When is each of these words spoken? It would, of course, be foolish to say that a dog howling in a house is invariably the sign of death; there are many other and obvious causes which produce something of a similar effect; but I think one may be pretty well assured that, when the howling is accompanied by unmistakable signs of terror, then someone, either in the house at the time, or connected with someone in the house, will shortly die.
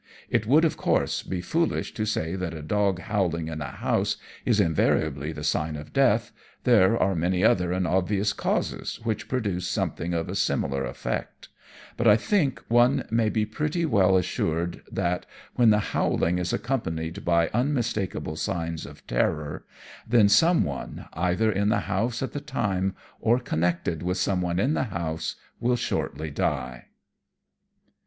It 0.31 0.47
would, 0.47 0.65
of 0.65 0.77
course, 0.77 1.21
be 1.21 1.41
foolish 1.41 1.93
to 1.93 2.07
say 2.07 2.35
that 2.35 2.55
a 2.55 2.63
dog 2.63 3.01
howling 3.01 3.49
in 3.49 3.61
a 3.61 3.67
house 3.67 4.17
is 4.45 4.59
invariably 4.59 5.31
the 5.31 5.43
sign 5.43 5.75
of 5.75 5.93
death; 5.93 6.31
there 6.63 6.97
are 6.97 7.13
many 7.13 7.43
other 7.43 7.71
and 7.71 7.85
obvious 7.85 8.33
causes 8.33 8.99
which 9.03 9.27
produce 9.29 9.67
something 9.67 10.15
of 10.15 10.27
a 10.27 10.33
similar 10.33 10.85
effect; 10.85 11.49
but 11.97 12.07
I 12.07 12.17
think 12.17 12.63
one 12.67 13.03
may 13.11 13.29
be 13.29 13.45
pretty 13.45 13.85
well 13.85 14.17
assured 14.17 14.81
that, 14.91 15.27
when 15.53 15.69
the 15.69 15.91
howling 15.93 16.39
is 16.39 16.51
accompanied 16.51 17.23
by 17.23 17.49
unmistakable 17.49 18.37
signs 18.37 18.87
of 18.87 19.05
terror, 19.05 19.65
then 20.09 20.29
someone, 20.29 21.09
either 21.13 21.51
in 21.51 21.69
the 21.69 21.81
house 21.81 22.23
at 22.23 22.31
the 22.31 22.41
time, 22.41 22.95
or 23.19 23.37
connected 23.37 24.01
with 24.01 24.17
someone 24.17 24.57
in 24.59 24.73
the 24.73 24.85
house, 24.85 25.35
will 25.59 25.75
shortly 25.75 26.31
die. 26.31 26.85